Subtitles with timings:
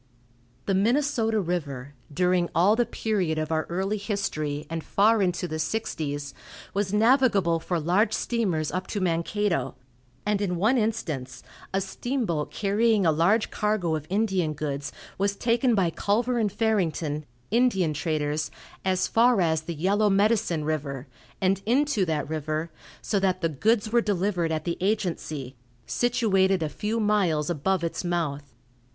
[0.65, 5.59] The Minnesota river, during all the period of our early history, and far into the
[5.59, 6.33] sixties,
[6.73, 9.75] was navigable for large steamers up to Mankato,
[10.25, 15.75] and in one instance, a steamboat carrying a large cargo of Indian goods was taken
[15.75, 18.49] by Culver and Farrington, Indian traders,
[18.83, 21.05] as far as the Yellow Medicine river,
[21.39, 22.71] and into that river,
[23.03, 25.55] so that the goods were delivered at the agency,
[25.85, 28.55] situated a few miles above its mouth.